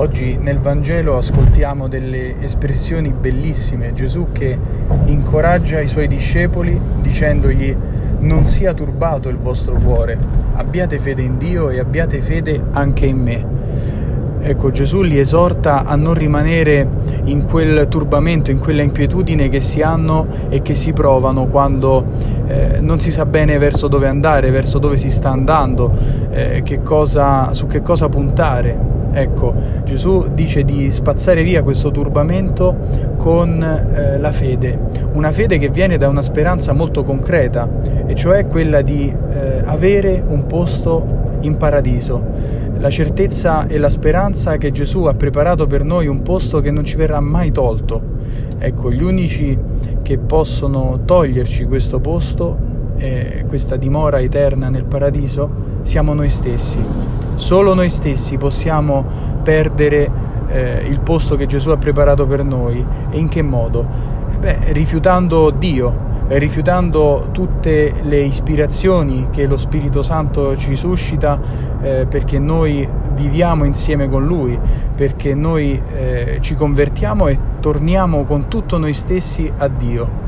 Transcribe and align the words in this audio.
Oggi 0.00 0.38
nel 0.40 0.60
Vangelo 0.60 1.16
ascoltiamo 1.16 1.88
delle 1.88 2.40
espressioni 2.40 3.12
bellissime, 3.12 3.92
Gesù 3.94 4.28
che 4.30 4.56
incoraggia 5.06 5.80
i 5.80 5.88
suoi 5.88 6.06
discepoli 6.06 6.80
dicendogli 7.00 7.76
non 8.20 8.44
sia 8.44 8.72
turbato 8.74 9.28
il 9.28 9.38
vostro 9.38 9.74
cuore, 9.74 10.16
abbiate 10.54 11.00
fede 11.00 11.22
in 11.22 11.36
Dio 11.36 11.68
e 11.68 11.80
abbiate 11.80 12.20
fede 12.20 12.62
anche 12.74 13.06
in 13.06 13.18
me. 13.18 13.46
Ecco, 14.40 14.70
Gesù 14.70 15.02
li 15.02 15.18
esorta 15.18 15.84
a 15.84 15.96
non 15.96 16.14
rimanere 16.14 16.88
in 17.24 17.42
quel 17.42 17.88
turbamento, 17.88 18.52
in 18.52 18.60
quella 18.60 18.82
inquietudine 18.82 19.48
che 19.48 19.60
si 19.60 19.82
hanno 19.82 20.28
e 20.48 20.62
che 20.62 20.76
si 20.76 20.92
provano 20.92 21.46
quando 21.46 22.04
eh, 22.46 22.78
non 22.80 23.00
si 23.00 23.10
sa 23.10 23.26
bene 23.26 23.58
verso 23.58 23.88
dove 23.88 24.06
andare, 24.06 24.52
verso 24.52 24.78
dove 24.78 24.96
si 24.96 25.10
sta 25.10 25.30
andando, 25.30 25.92
eh, 26.30 26.62
che 26.62 26.84
cosa, 26.84 27.52
su 27.52 27.66
che 27.66 27.82
cosa 27.82 28.08
puntare. 28.08 28.97
Ecco, 29.10 29.54
Gesù 29.84 30.28
dice 30.32 30.64
di 30.64 30.90
spazzare 30.92 31.42
via 31.42 31.62
questo 31.62 31.90
turbamento 31.90 32.76
con 33.16 33.62
eh, 33.62 34.18
la 34.18 34.30
fede, 34.32 34.78
una 35.12 35.30
fede 35.30 35.58
che 35.58 35.70
viene 35.70 35.96
da 35.96 36.08
una 36.08 36.22
speranza 36.22 36.72
molto 36.72 37.02
concreta, 37.02 37.68
e 38.06 38.14
cioè 38.14 38.46
quella 38.46 38.82
di 38.82 39.12
eh, 39.12 39.62
avere 39.64 40.22
un 40.26 40.46
posto 40.46 41.16
in 41.40 41.56
paradiso, 41.56 42.22
la 42.78 42.90
certezza 42.90 43.66
e 43.66 43.78
la 43.78 43.90
speranza 43.90 44.56
che 44.56 44.70
Gesù 44.70 45.04
ha 45.04 45.14
preparato 45.14 45.66
per 45.66 45.84
noi 45.84 46.06
un 46.06 46.22
posto 46.22 46.60
che 46.60 46.70
non 46.70 46.84
ci 46.84 46.96
verrà 46.96 47.20
mai 47.20 47.50
tolto. 47.50 48.00
Ecco, 48.58 48.90
gli 48.92 49.02
unici 49.02 49.56
che 50.02 50.18
possono 50.18 51.00
toglierci 51.04 51.64
questo 51.64 52.00
posto, 52.00 52.56
eh, 52.96 53.27
questa 53.48 53.76
dimora 53.76 54.20
eterna 54.20 54.68
nel 54.68 54.84
paradiso, 54.84 55.50
siamo 55.82 56.14
noi 56.14 56.28
stessi. 56.28 56.78
Solo 57.34 57.74
noi 57.74 57.90
stessi 57.90 58.36
possiamo 58.36 59.04
perdere 59.42 60.10
eh, 60.48 60.84
il 60.86 61.00
posto 61.00 61.34
che 61.36 61.46
Gesù 61.46 61.70
ha 61.70 61.76
preparato 61.76 62.26
per 62.26 62.44
noi. 62.44 62.84
E 63.10 63.18
in 63.18 63.28
che 63.28 63.42
modo? 63.42 63.86
Beh, 64.38 64.72
rifiutando 64.72 65.50
Dio, 65.50 66.06
rifiutando 66.28 67.28
tutte 67.32 67.94
le 68.02 68.20
ispirazioni 68.20 69.28
che 69.30 69.46
lo 69.46 69.56
Spirito 69.56 70.02
Santo 70.02 70.56
ci 70.56 70.76
suscita 70.76 71.40
eh, 71.80 72.06
perché 72.08 72.38
noi 72.38 72.86
viviamo 73.14 73.64
insieme 73.64 74.08
con 74.08 74.26
Lui, 74.26 74.58
perché 74.94 75.34
noi 75.34 75.80
eh, 75.94 76.38
ci 76.40 76.54
convertiamo 76.54 77.28
e 77.28 77.38
torniamo 77.60 78.24
con 78.24 78.48
tutto 78.48 78.78
noi 78.78 78.92
stessi 78.92 79.50
a 79.56 79.68
Dio. 79.68 80.27